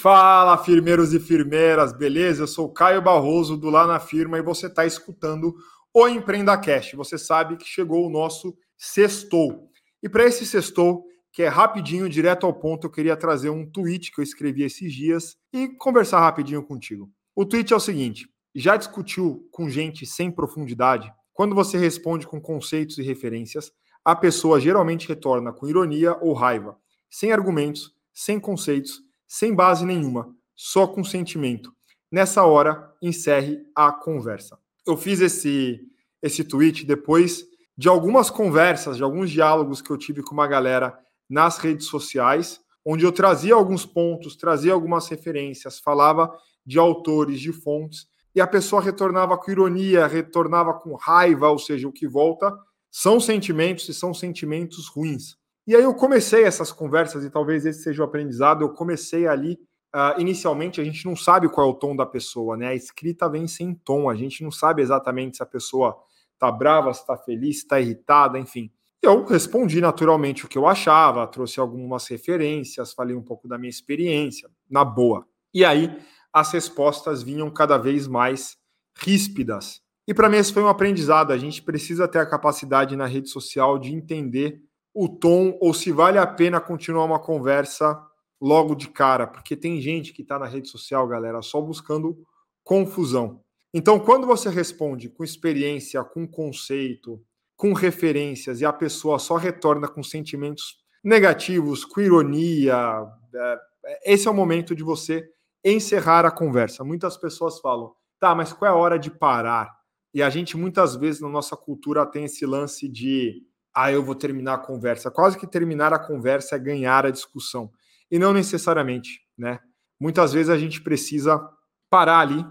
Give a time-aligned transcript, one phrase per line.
[0.00, 2.44] Fala, firmeiros e firmeiras, beleza?
[2.44, 5.56] Eu sou Caio Barroso do Lá na Firma e você está escutando
[5.92, 6.94] o EmpreendaCast.
[6.94, 9.68] Você sabe que chegou o nosso sextou.
[10.00, 14.12] E para esse sextou, que é rapidinho, direto ao ponto, eu queria trazer um tweet
[14.12, 17.10] que eu escrevi esses dias e conversar rapidinho contigo.
[17.34, 21.12] O tweet é o seguinte: já discutiu com gente sem profundidade?
[21.32, 23.72] Quando você responde com conceitos e referências,
[24.04, 26.78] a pessoa geralmente retorna com ironia ou raiva,
[27.10, 31.72] sem argumentos, sem conceitos sem base nenhuma, só com sentimento.
[32.10, 34.58] Nessa hora, encerre a conversa.
[34.86, 35.80] Eu fiz esse,
[36.22, 37.44] esse tweet depois
[37.76, 42.58] de algumas conversas, de alguns diálogos que eu tive com uma galera nas redes sociais,
[42.84, 46.32] onde eu trazia alguns pontos, trazia algumas referências, falava
[46.64, 51.86] de autores, de fontes, e a pessoa retornava com ironia, retornava com raiva, ou seja,
[51.86, 52.52] o que volta
[52.90, 55.36] são sentimentos e são sentimentos ruins.
[55.68, 59.60] E aí eu comecei essas conversas, e talvez esse seja o aprendizado, eu comecei ali,
[59.94, 62.68] uh, inicialmente a gente não sabe qual é o tom da pessoa, né?
[62.68, 65.94] A escrita vem sem tom, a gente não sabe exatamente se a pessoa
[66.38, 68.72] tá brava, se tá feliz, se tá irritada, enfim.
[69.02, 73.68] Eu respondi naturalmente o que eu achava, trouxe algumas referências, falei um pouco da minha
[73.68, 75.26] experiência, na boa.
[75.52, 75.94] E aí
[76.32, 78.56] as respostas vinham cada vez mais
[78.96, 79.82] ríspidas.
[80.06, 83.28] E para mim esse foi um aprendizado, a gente precisa ter a capacidade na rede
[83.28, 84.66] social de entender
[85.00, 88.04] o tom ou se vale a pena continuar uma conversa
[88.40, 92.18] logo de cara, porque tem gente que está na rede social, galera, só buscando
[92.64, 93.40] confusão.
[93.72, 97.22] Então, quando você responde com experiência, com conceito,
[97.56, 103.58] com referências e a pessoa só retorna com sentimentos negativos, com ironia, é,
[104.04, 105.24] esse é o momento de você
[105.64, 106.82] encerrar a conversa.
[106.82, 109.72] Muitas pessoas falam, tá, mas qual é a hora de parar?
[110.12, 113.46] E a gente muitas vezes na nossa cultura tem esse lance de
[113.84, 115.08] ah, eu vou terminar a conversa.
[115.08, 117.70] Quase que terminar a conversa é ganhar a discussão.
[118.10, 119.60] E não necessariamente, né?
[120.00, 121.48] Muitas vezes a gente precisa
[121.88, 122.44] parar ali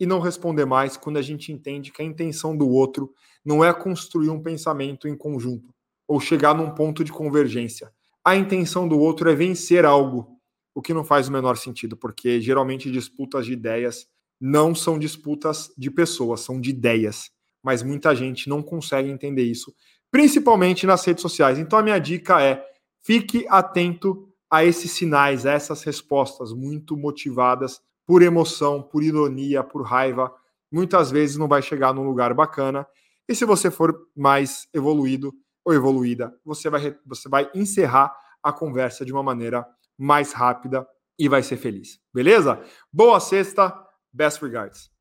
[0.00, 3.72] e não responder mais quando a gente entende que a intenção do outro não é
[3.72, 5.72] construir um pensamento em conjunto
[6.08, 7.92] ou chegar num ponto de convergência.
[8.24, 10.36] A intenção do outro é vencer algo,
[10.74, 14.08] o que não faz o menor sentido, porque geralmente disputas de ideias
[14.40, 17.30] não são disputas de pessoas, são de ideias.
[17.62, 19.72] Mas muita gente não consegue entender isso
[20.12, 21.58] principalmente nas redes sociais.
[21.58, 22.64] Então a minha dica é:
[23.00, 29.82] fique atento a esses sinais, a essas respostas muito motivadas por emoção, por ironia, por
[29.82, 30.32] raiva.
[30.70, 32.86] Muitas vezes não vai chegar num lugar bacana.
[33.26, 35.32] E se você for mais evoluído
[35.64, 40.86] ou evoluída, você vai, você vai encerrar a conversa de uma maneira mais rápida
[41.18, 42.00] e vai ser feliz.
[42.12, 42.60] Beleza?
[42.92, 43.72] Boa sexta,
[44.12, 44.91] best regards.